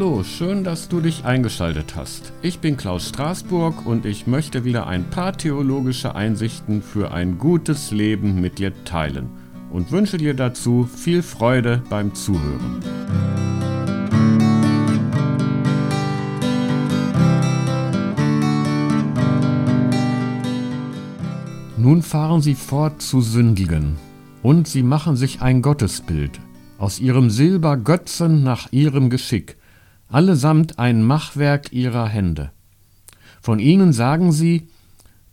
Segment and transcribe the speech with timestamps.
[0.00, 2.32] Hallo, schön, dass du dich eingeschaltet hast.
[2.40, 7.90] Ich bin Klaus Straßburg und ich möchte wieder ein paar theologische Einsichten für ein gutes
[7.90, 9.28] Leben mit dir teilen
[9.70, 12.80] und wünsche dir dazu viel Freude beim Zuhören.
[21.76, 23.98] Nun fahren sie fort zu sündigen,
[24.42, 26.40] und sie machen sich ein Gottesbild,
[26.78, 29.58] aus ihrem Silber Götzen nach ihrem Geschick,
[30.10, 32.50] allesamt ein Machwerk ihrer Hände.
[33.40, 34.68] Von ihnen sagen sie,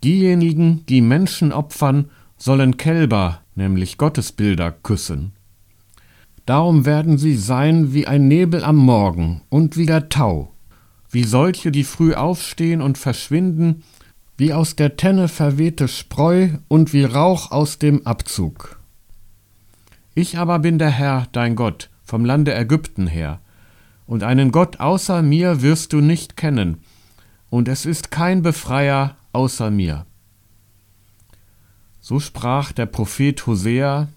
[0.04, 5.34] diejenigen, die Menschen opfern, sollen Kälber, nämlich Gottesbilder, küssen.
[6.46, 10.54] Darum werden sie sein wie ein Nebel am Morgen und wie der Tau,
[11.10, 13.84] wie solche, die früh aufstehen und verschwinden,
[14.38, 18.80] wie aus der Tenne verwehte Spreu und wie Rauch aus dem Abzug.
[20.14, 23.42] Ich aber bin der Herr, dein Gott, vom Lande Ägypten her,
[24.08, 26.80] und einen Gott außer mir wirst du nicht kennen,
[27.50, 30.06] und es ist kein Befreier außer mir.
[32.00, 34.08] So sprach der Prophet Hosea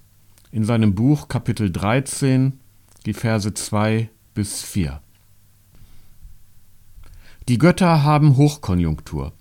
[0.53, 2.59] in seinem Buch Kapitel 13,
[3.05, 5.01] die Verse 2 bis 4.
[7.49, 9.33] Die Götter haben Hochkonjunktur.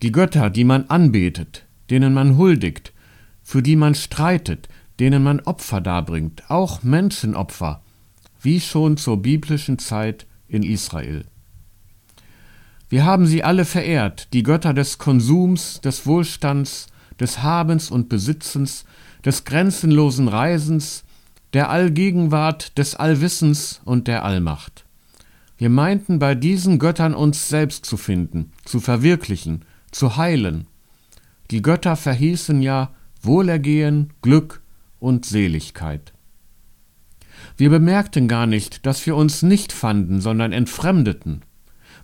[0.00, 2.92] Die Götter, die man anbetet, denen man huldigt,
[3.42, 4.68] für die man streitet,
[5.00, 7.82] denen man Opfer darbringt, auch Menschenopfer,
[8.42, 11.24] wie schon zur biblischen Zeit in Israel.
[12.88, 18.84] Wir haben sie alle verehrt, die Götter des Konsums, des Wohlstands, des Habens und Besitzens,
[19.24, 21.04] des grenzenlosen Reisens,
[21.52, 24.84] der Allgegenwart, des Allwissens und der Allmacht.
[25.56, 30.66] Wir meinten bei diesen Göttern uns selbst zu finden, zu verwirklichen, zu heilen.
[31.50, 32.90] Die Götter verhießen ja
[33.22, 34.62] Wohlergehen, Glück
[34.98, 36.12] und Seligkeit.
[37.56, 41.42] Wir bemerkten gar nicht, dass wir uns nicht fanden, sondern entfremdeten.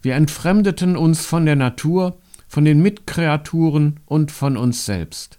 [0.03, 5.39] Wir entfremdeten uns von der Natur, von den Mitkreaturen und von uns selbst.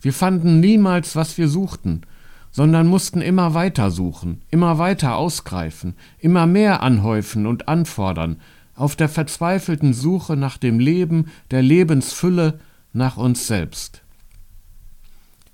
[0.00, 2.02] Wir fanden niemals, was wir suchten,
[2.50, 8.40] sondern mussten immer weiter suchen, immer weiter ausgreifen, immer mehr anhäufen und anfordern,
[8.74, 12.60] auf der verzweifelten Suche nach dem Leben, der Lebensfülle,
[12.92, 14.02] nach uns selbst.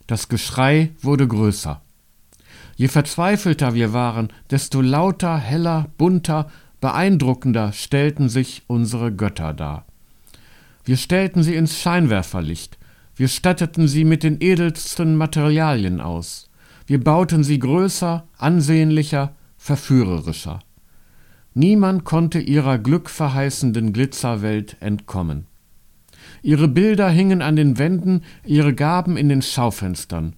[0.06, 1.81] Das Geschrei wurde größer.
[2.76, 6.50] Je verzweifelter wir waren, desto lauter, heller, bunter,
[6.80, 9.86] beeindruckender stellten sich unsere Götter dar.
[10.84, 12.78] Wir stellten sie ins Scheinwerferlicht,
[13.14, 16.50] wir statteten sie mit den edelsten Materialien aus,
[16.86, 20.60] wir bauten sie größer, ansehnlicher, verführerischer.
[21.54, 25.46] Niemand konnte ihrer glückverheißenden Glitzerwelt entkommen.
[26.42, 30.34] Ihre Bilder hingen an den Wänden, ihre Gaben in den Schaufenstern,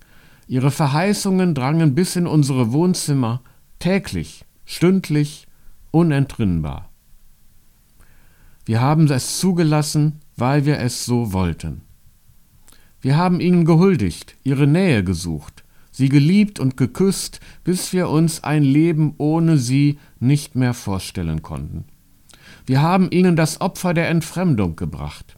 [0.46, 3.42] Ihre Verheißungen drangen bis in unsere Wohnzimmer,
[3.78, 5.46] täglich, stündlich,
[5.90, 6.90] unentrinnbar.
[8.66, 11.82] Wir haben es zugelassen, weil wir es so wollten.
[13.00, 18.62] Wir haben ihnen gehuldigt, ihre Nähe gesucht, sie geliebt und geküsst, bis wir uns ein
[18.62, 21.84] Leben ohne sie nicht mehr vorstellen konnten.
[22.66, 25.33] Wir haben ihnen das Opfer der Entfremdung gebracht.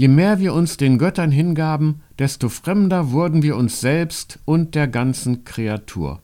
[0.00, 4.88] Je mehr wir uns den Göttern hingaben, desto fremder wurden wir uns selbst und der
[4.88, 6.22] ganzen Kreatur.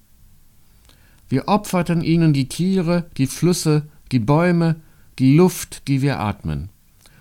[1.28, 4.76] Wir opferten ihnen die Tiere, die Flüsse, die Bäume,
[5.19, 6.70] die Luft, die wir atmen.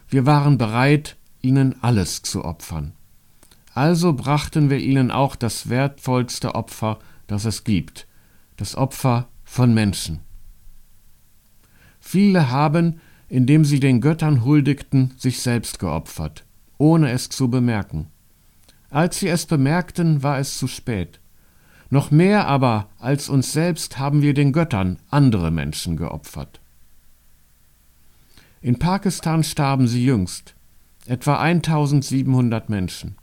[0.08, 2.94] Wir waren bereit, ihnen alles zu opfern.
[3.74, 8.08] Also brachten wir ihnen auch das wertvollste Opfer, das es gibt,
[8.56, 10.22] das Opfer von Menschen.
[12.00, 16.46] Viele haben, indem sie den Göttern huldigten, sich selbst geopfert,
[16.78, 18.08] ohne es zu bemerken.
[18.90, 21.20] Als sie es bemerkten, war es zu spät.
[21.90, 26.60] Noch mehr aber als uns selbst haben wir den Göttern andere Menschen geopfert.
[28.62, 30.56] In Pakistan starben sie jüngst,
[31.06, 33.16] etwa 1700 Menschen.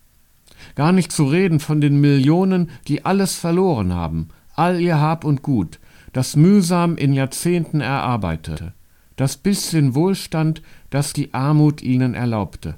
[0.76, 5.42] Gar nicht zu reden von den Millionen, die alles verloren haben, all ihr Hab und
[5.42, 5.80] Gut,
[6.12, 8.74] das mühsam in Jahrzehnten erarbeitete
[9.16, 12.76] das bisschen Wohlstand, das die Armut ihnen erlaubte.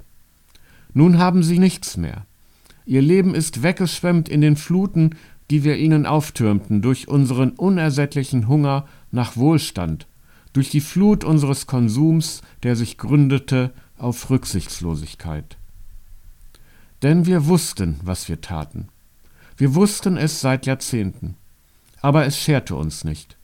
[0.93, 2.25] Nun haben sie nichts mehr.
[2.85, 5.15] Ihr Leben ist weggeschwemmt in den Fluten,
[5.49, 10.07] die wir ihnen auftürmten durch unseren unersättlichen Hunger nach Wohlstand,
[10.53, 15.57] durch die Flut unseres Konsums, der sich gründete auf Rücksichtslosigkeit.
[17.01, 18.87] Denn wir wussten, was wir taten.
[19.57, 21.35] Wir wussten es seit Jahrzehnten.
[22.01, 23.34] Aber es scherte uns nicht.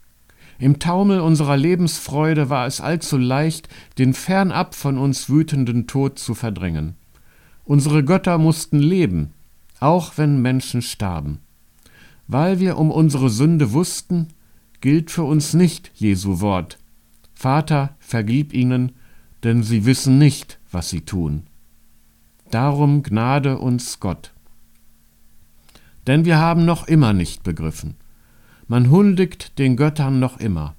[0.62, 3.68] Im Taumel unserer Lebensfreude war es allzu leicht,
[3.98, 6.94] den fernab von uns wütenden Tod zu verdrängen.
[7.66, 9.32] Unsere Götter mussten leben,
[9.80, 11.40] auch wenn Menschen starben.
[12.28, 14.28] Weil wir um unsere Sünde wussten,
[14.82, 16.78] gilt für uns nicht Jesu Wort.
[17.34, 18.92] Vater, vergib ihnen,
[19.44, 21.48] denn sie wissen nicht, was sie tun.
[22.52, 24.32] Darum gnade uns Gott.
[26.06, 27.96] Denn wir haben noch immer nicht begriffen.
[28.72, 30.76] Man huldigt den Göttern noch immer,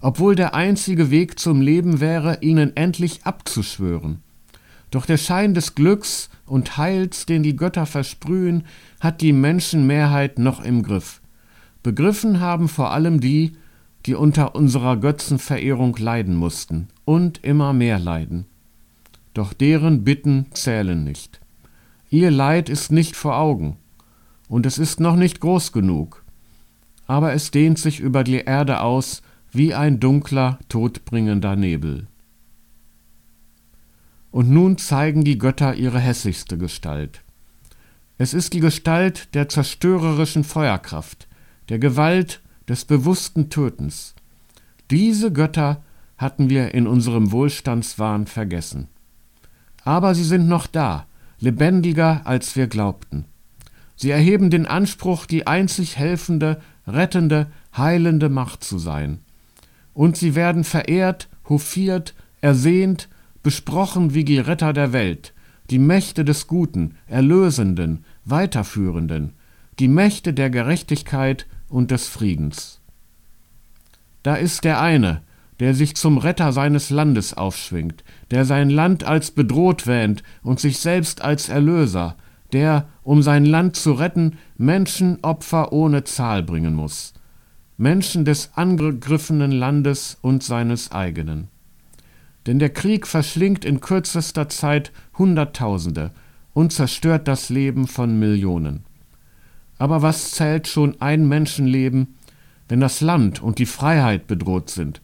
[0.00, 4.22] obwohl der einzige Weg zum Leben wäre, ihnen endlich abzuschwören.
[4.92, 8.62] Doch der Schein des Glücks und Heils, den die Götter versprühen,
[9.00, 11.20] hat die Menschenmehrheit noch im Griff.
[11.82, 13.54] Begriffen haben vor allem die,
[14.06, 18.46] die unter unserer Götzenverehrung leiden mussten und immer mehr leiden.
[19.34, 21.40] Doch deren Bitten zählen nicht.
[22.08, 23.78] Ihr Leid ist nicht vor Augen,
[24.48, 26.22] und es ist noch nicht groß genug,
[27.06, 29.22] aber es dehnt sich über die Erde aus
[29.52, 32.08] wie ein dunkler, todbringender Nebel.
[34.30, 37.22] Und nun zeigen die Götter ihre hässlichste Gestalt.
[38.18, 41.28] Es ist die Gestalt der zerstörerischen Feuerkraft,
[41.68, 44.14] der Gewalt des bewussten Tötens.
[44.90, 45.82] Diese Götter
[46.18, 48.88] hatten wir in unserem Wohlstandswahn vergessen.
[49.84, 51.06] Aber sie sind noch da,
[51.38, 53.26] lebendiger als wir glaubten.
[53.96, 59.20] Sie erheben den Anspruch, die einzig helfende, rettende, heilende Macht zu sein.
[59.94, 63.08] Und sie werden verehrt, hofiert, ersehnt,
[63.42, 65.32] besprochen wie die Retter der Welt,
[65.70, 69.32] die Mächte des Guten, Erlösenden, Weiterführenden,
[69.78, 72.80] die Mächte der Gerechtigkeit und des Friedens.
[74.22, 75.22] Da ist der eine,
[75.60, 80.78] der sich zum Retter seines Landes aufschwingt, der sein Land als bedroht wähnt und sich
[80.78, 82.16] selbst als Erlöser,
[82.52, 87.14] der, um sein Land zu retten, Menschenopfer ohne Zahl bringen muss.
[87.76, 91.48] Menschen des angegriffenen Landes und seines eigenen.
[92.46, 96.12] Denn der Krieg verschlingt in kürzester Zeit Hunderttausende
[96.54, 98.84] und zerstört das Leben von Millionen.
[99.78, 102.14] Aber was zählt schon ein Menschenleben,
[102.68, 105.02] wenn das Land und die Freiheit bedroht sind,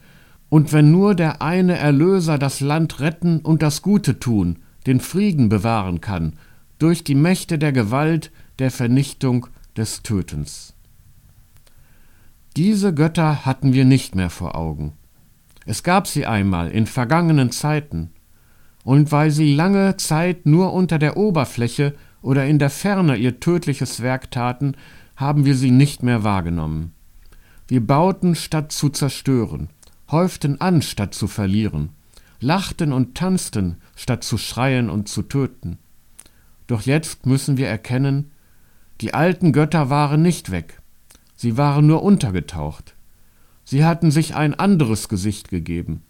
[0.49, 5.49] und wenn nur der eine Erlöser das Land retten und das Gute tun, den Frieden
[5.49, 6.35] bewahren kann,
[6.83, 9.47] durch die Mächte der Gewalt, der Vernichtung,
[9.77, 10.75] des Tötens.
[12.57, 14.93] Diese Götter hatten wir nicht mehr vor Augen.
[15.65, 18.11] Es gab sie einmal in vergangenen Zeiten,
[18.85, 24.03] und weil sie lange Zeit nur unter der Oberfläche oder in der Ferne ihr tödliches
[24.03, 24.77] Werk taten,
[25.17, 26.93] haben wir sie nicht mehr wahrgenommen.
[27.69, 29.69] Wir bauten statt zu zerstören,
[30.11, 31.91] häuften an statt zu verlieren,
[32.41, 35.79] lachten und tanzten statt zu schreien und zu töten.
[36.67, 38.31] Doch jetzt müssen wir erkennen,
[39.01, 40.81] die alten Götter waren nicht weg,
[41.35, 42.95] sie waren nur untergetaucht.
[43.65, 46.03] Sie hatten sich ein anderes Gesicht gegeben,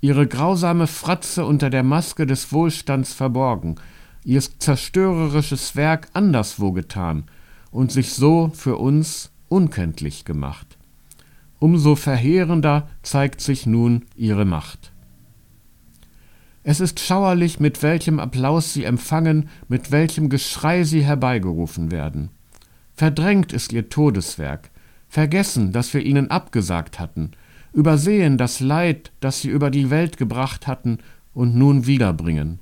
[0.00, 3.76] ihre grausame Fratze unter der Maske des Wohlstands verborgen,
[4.24, 7.24] ihr zerstörerisches Werk anderswo getan
[7.70, 10.78] und sich so für uns unkenntlich gemacht.
[11.58, 14.93] Umso verheerender zeigt sich nun ihre Macht.
[16.66, 22.30] Es ist schauerlich, mit welchem Applaus sie empfangen, mit welchem Geschrei sie herbeigerufen werden.
[22.94, 24.70] Verdrängt ist ihr Todeswerk,
[25.06, 27.32] vergessen, dass wir ihnen abgesagt hatten,
[27.74, 30.98] übersehen das Leid, das sie über die Welt gebracht hatten
[31.34, 32.60] und nun wiederbringen.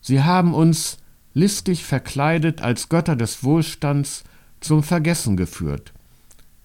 [0.00, 0.98] Sie haben uns,
[1.32, 4.24] listig verkleidet als Götter des Wohlstands,
[4.58, 5.92] zum Vergessen geführt.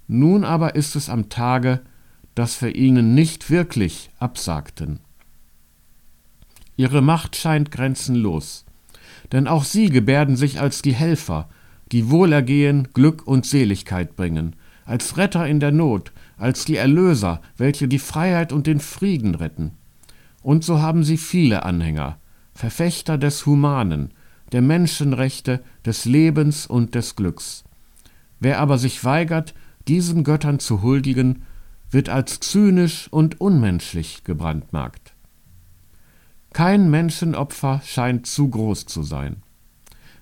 [0.08, 1.82] Nun aber ist es am Tage,
[2.34, 5.02] dass wir ihnen nicht wirklich absagten.
[6.82, 8.66] Ihre Macht scheint grenzenlos,
[9.32, 11.48] denn auch sie gebärden sich als die Helfer,
[11.92, 17.88] die Wohlergehen, Glück und Seligkeit bringen, als Retter in der Not, als die Erlöser, welche
[17.88, 19.74] die Freiheit und den Frieden retten.
[20.42, 22.18] Und so haben sie viele Anhänger,
[22.56, 24.10] Verfechter des Humanen,
[24.52, 27.64] der Menschenrechte, des Lebens und des Glücks.
[28.40, 29.54] Wer aber sich weigert,
[29.88, 31.44] diesen Göttern zu huldigen,
[31.92, 35.11] wird als zynisch und unmenschlich gebrandmarkt.
[36.54, 39.38] Kein Menschenopfer scheint zu groß zu sein.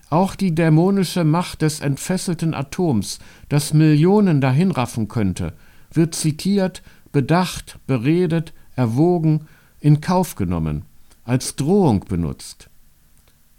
[0.09, 5.53] Auch die dämonische Macht des entfesselten Atoms, das Millionen dahinraffen könnte,
[5.91, 6.81] wird zitiert,
[7.11, 9.47] bedacht, beredet, erwogen,
[9.79, 10.85] in Kauf genommen
[11.29, 12.71] als Drohung benutzt.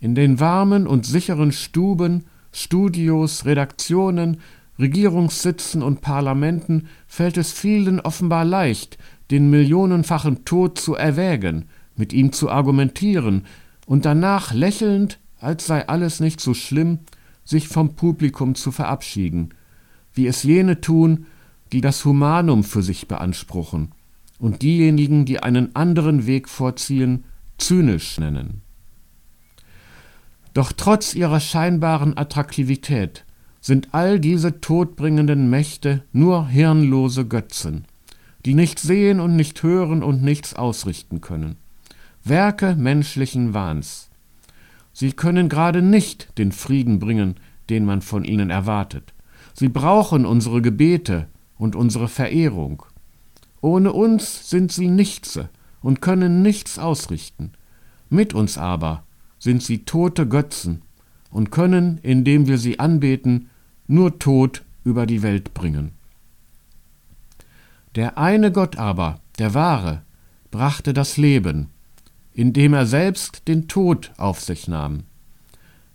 [0.01, 4.41] In den warmen und sicheren Stuben, Studios, Redaktionen,
[4.81, 8.99] Regierungssitzen und Parlamenten fällt es vielen offenbar leicht,
[9.31, 11.69] den millionenfachen Tod zu erwägen,
[12.01, 13.47] mit ihm zu argumentieren
[13.87, 16.99] und danach lächelnd, als sei alles nicht so schlimm,
[17.45, 19.51] sich vom Publikum zu verabschieden,
[20.13, 21.27] wie es jene tun,
[21.73, 23.93] die das Humanum für sich beanspruchen,
[24.41, 27.25] und diejenigen, die einen anderen Weg vorziehen,
[27.59, 28.63] zynisch nennen.
[30.55, 33.25] Doch trotz ihrer scheinbaren Attraktivität
[33.61, 37.85] sind all diese todbringenden Mächte nur hirnlose Götzen.
[38.47, 41.57] die nichts sehen und nicht hören und nichts ausrichten können.
[42.25, 44.11] Werke menschlichen Wahns.
[44.93, 47.37] Sie können gerade nicht den Frieden bringen,
[47.71, 49.15] den man von ihnen erwartet.
[49.55, 52.83] Sie brauchen unsere Gebete und unsere Verehrung.
[53.61, 55.49] Ohne uns sind sie Nichtse
[55.81, 57.53] und können nichts ausrichten.
[58.09, 59.05] Mit uns aber
[59.39, 60.83] sind sie tote Götzen
[61.31, 63.49] und können, indem wir sie anbeten,
[63.87, 65.93] nur Tod über die Welt bringen.
[67.95, 70.03] Der eine Gott aber, der wahre,
[70.51, 71.69] brachte das Leben,
[72.41, 75.03] indem er selbst den Tod auf sich nahm.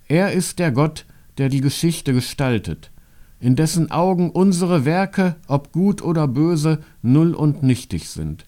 [0.08, 1.08] Er ist der Gott,
[1.40, 2.92] der die Geschichte gestaltet,
[3.40, 8.46] in dessen Augen unsere Werke, ob gut oder böse, null und nichtig sind.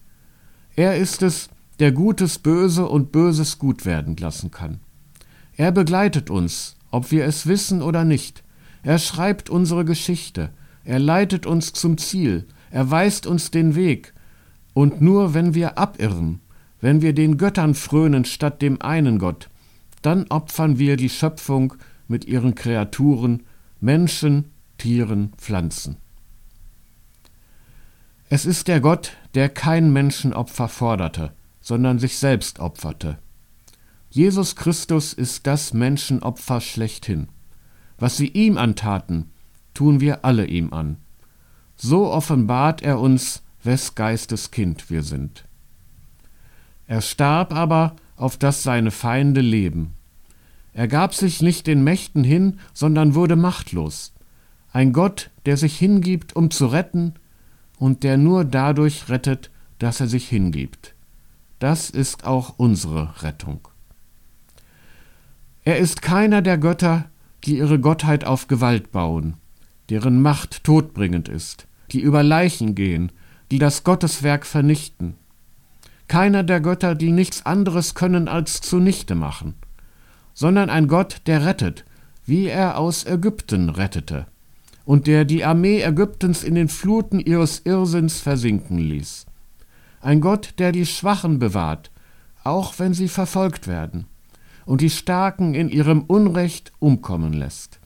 [0.76, 1.48] Er ist es,
[1.80, 4.78] der Gutes böse und Böses gut werden lassen kann.
[5.56, 8.44] Er begleitet uns, ob wir es wissen oder nicht.
[8.84, 10.50] Er schreibt unsere Geschichte,
[10.84, 14.14] er leitet uns zum Ziel, er weist uns den Weg.
[14.72, 16.38] Und nur wenn wir abirren,
[16.80, 19.48] wenn wir den Göttern frönen statt dem einen Gott,
[20.02, 21.74] dann opfern wir die Schöpfung
[22.06, 23.44] mit ihren Kreaturen,
[23.80, 25.96] Menschen, Tieren, Pflanzen.
[28.30, 33.18] Es ist der Gott, der kein Menschenopfer forderte, sondern sich selbst opferte.
[34.10, 37.28] Jesus Christus ist das Menschenopfer schlechthin.
[37.98, 39.30] Was sie ihm antaten,
[39.74, 40.98] tun wir alle ihm an.
[41.76, 45.47] So offenbart er uns, wes Geistes Kind wir sind.
[46.88, 49.94] Er starb aber, auf dass seine Feinde leben.
[50.72, 54.12] Er gab sich nicht den Mächten hin, sondern wurde machtlos.
[54.72, 57.14] Ein Gott, der sich hingibt, um zu retten,
[57.78, 60.94] und der nur dadurch rettet, dass er sich hingibt.
[61.58, 63.68] Das ist auch unsere Rettung.
[65.64, 67.10] Er ist keiner der Götter,
[67.44, 69.34] die ihre Gottheit auf Gewalt bauen,
[69.90, 73.12] deren Macht todbringend ist, die über Leichen gehen,
[73.50, 75.14] die das Gotteswerk vernichten.
[76.08, 79.54] Keiner der Götter, die nichts anderes können als zunichte machen,
[80.34, 81.84] sondern ein Gott, der rettet,
[82.24, 84.26] wie er aus Ägypten rettete
[84.88, 89.26] und der die Armee Ägyptens in den Fluten ihres Irrsinns versinken ließ.
[90.00, 91.90] Ein Gott, der die Schwachen bewahrt,
[92.42, 94.06] auch wenn sie verfolgt werden,
[94.64, 97.80] und die Starken in ihrem Unrecht umkommen lässt.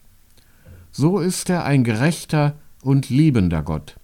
[0.93, 3.97] So ist er ein gerechter und liebender Gott,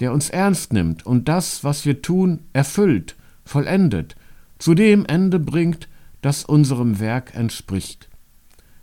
[0.00, 4.16] der uns ernst nimmt und das, was wir tun, erfüllt, vollendet,
[4.58, 5.88] zu dem Ende bringt,
[6.22, 8.08] das unserem Werk entspricht.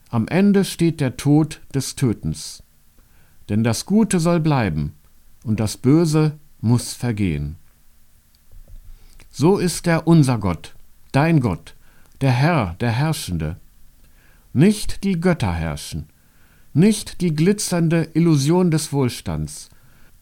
[0.09, 2.63] Am Ende steht der Tod des Tötens
[3.49, 4.93] denn das Gute soll bleiben
[5.43, 7.55] und das Böse muss vergehen.
[9.29, 10.75] So ist er unser Gott,
[11.11, 11.75] dein Gott,
[12.21, 13.57] der Herr, der Herrschende.
[14.53, 16.07] Nicht die Götter herrschen,
[16.73, 19.69] nicht die glitzernde Illusion des Wohlstands,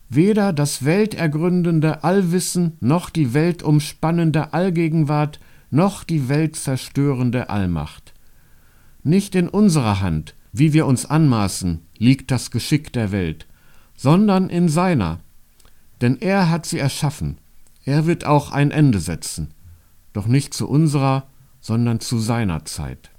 [0.10, 5.40] weder das weltergründende Allwissen noch die weltumspannende Allgegenwart
[5.72, 8.14] noch die weltzerstörende Allmacht.
[9.04, 13.46] Nicht in unserer Hand, wie wir uns anmaßen, liegt das Geschick der Welt,
[13.96, 15.20] sondern in seiner.
[16.02, 17.38] Denn er hat sie erschaffen,
[17.84, 19.54] er wird auch ein Ende setzen,
[20.14, 21.28] doch nicht zu unserer,
[21.62, 23.12] sondern zu seiner Zeit.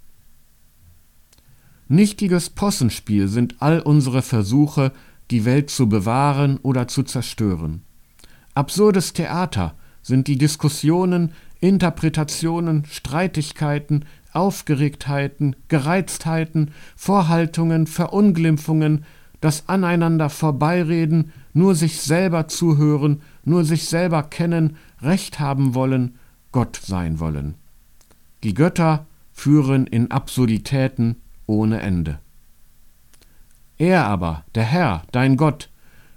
[1.89, 4.93] Nichtiges Possenspiel sind all unsere Versuche,
[5.31, 7.83] die Welt zu bewahren oder zu zerstören.
[8.55, 19.05] Absurdes Theater sind die Diskussionen, Interpretationen, Streitigkeiten, Aufgeregtheiten, Gereiztheiten, Vorhaltungen, Verunglimpfungen,
[19.41, 26.17] das Aneinander vorbeireden, nur sich selber zuhören, nur sich selber kennen, Recht haben wollen,
[26.53, 27.55] Gott sein wollen.
[28.43, 31.17] Die Götter führen in Absurditäten
[31.47, 32.19] ohne Ende.
[33.79, 35.71] Er aber, der Herr, dein Gott,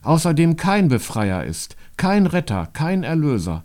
[0.03, 3.63] außerdem kein Befreier ist, kein Retter, kein Erlöser,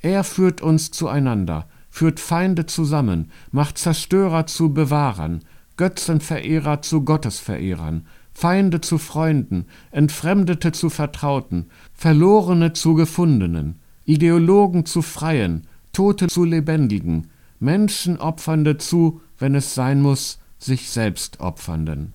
[0.00, 5.40] er führt uns zueinander, führt Feinde zusammen, macht Zerstörer zu Bewahrern,
[5.76, 15.66] Götzenverehrer zu Gottesverehrern, Feinde zu Freunden, Entfremdete zu Vertrauten, Verlorene zu Gefundenen, Ideologen zu Freien,
[15.92, 17.28] Tote zu Lebendigen,
[17.58, 22.12] Menschenopfernde zu, wenn es sein muss, sich selbst Opfernden.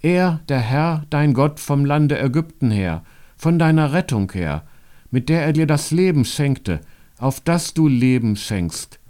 [0.00, 3.02] Er, der Herr, dein Gott vom Lande Ägypten her,
[3.36, 4.62] von deiner Rettung her,
[5.10, 6.80] mit der er dir das Leben schenkte,
[7.18, 9.00] auf das du Leben schenkst.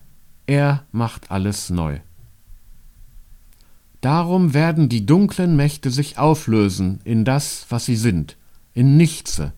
[0.46, 1.98] Er macht alles neu.
[4.00, 8.36] Darum werden die dunklen Mächte sich auflösen in das, was sie sind,
[8.72, 9.52] in Nichtse,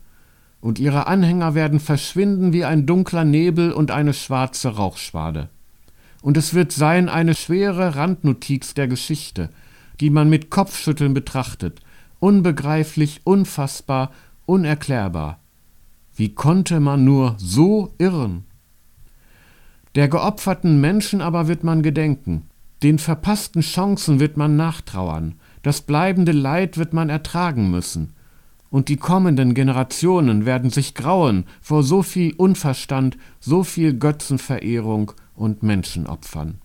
[0.61, 5.49] und ihre Anhänger werden verschwinden wie ein dunkler Nebel und eine schwarze Rauchschwade.
[6.23, 9.51] Und es wird sein eine schwere Randnotiz der Geschichte,
[10.01, 11.81] die man mit Kopfschütteln betrachtet,
[12.19, 14.11] unbegreiflich, unfassbar,
[14.47, 15.39] unerklärbar,
[16.17, 18.45] Wie konnte man nur so irren?
[19.95, 22.43] Der geopferten Menschen aber wird man gedenken,
[22.83, 28.15] den verpassten Chancen wird man nachtrauern, das bleibende Leid wird man ertragen müssen,
[28.71, 35.63] und die kommenden Generationen werden sich grauen vor so viel Unverstand, so viel Götzenverehrung und
[35.63, 36.59] Menschenopfern.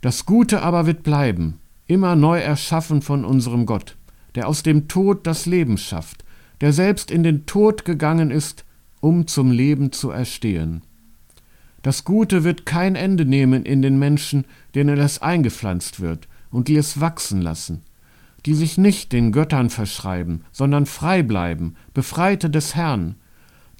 [0.00, 3.96] Das Gute aber wird bleiben, immer neu erschaffen von unserem Gott,
[4.36, 6.24] der aus dem Tod das Leben schafft,
[6.60, 8.64] der selbst in den Tod gegangen ist,
[9.00, 10.82] um zum Leben zu erstehen.
[11.82, 14.44] Das Gute wird kein Ende nehmen in den Menschen,
[14.76, 17.82] denen es eingepflanzt wird und die es wachsen lassen,
[18.46, 23.16] die sich nicht den Göttern verschreiben, sondern frei bleiben, Befreite des Herrn,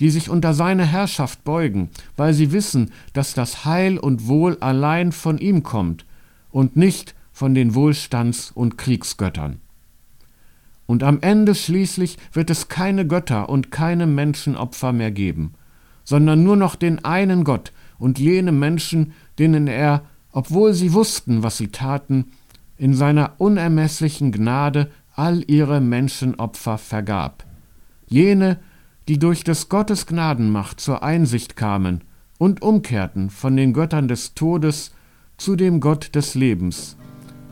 [0.00, 5.12] die sich unter seine Herrschaft beugen, weil sie wissen, dass das Heil und Wohl allein
[5.12, 6.04] von ihm kommt
[6.50, 9.60] und nicht von den Wohlstands- und Kriegsgöttern.
[10.86, 15.54] Und am Ende schließlich wird es keine Götter und keine Menschenopfer mehr geben,
[16.04, 20.02] sondern nur noch den einen Gott und jene Menschen, denen er,
[20.32, 22.32] obwohl sie wussten, was sie taten,
[22.78, 27.44] in seiner unermesslichen Gnade all ihre Menschenopfer vergab.
[28.06, 28.58] Jene,
[29.08, 32.02] die durch des Gottes Gnadenmacht zur Einsicht kamen
[32.38, 34.92] und umkehrten von den Göttern des Todes
[35.38, 36.96] zu dem Gott des Lebens,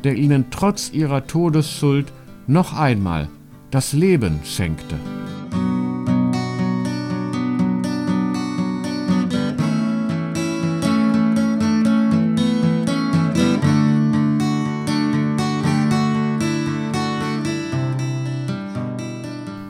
[0.04, 2.12] der ihnen trotz ihrer Todesschuld
[2.46, 3.28] noch einmal
[3.70, 4.96] das Leben schenkte.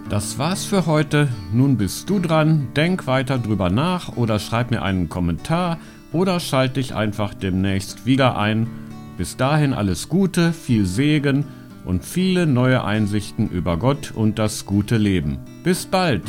[0.09, 1.29] Das war's für heute.
[1.53, 2.69] Nun bist du dran.
[2.75, 5.79] Denk weiter drüber nach oder schreib mir einen Kommentar
[6.17, 8.67] oder schalt dich einfach demnächst wieder ein.
[9.19, 11.45] Bis dahin alles Gute, viel Segen
[11.85, 15.39] und viele neue Einsichten über Gott und das gute Leben.
[15.63, 16.23] Bis bald!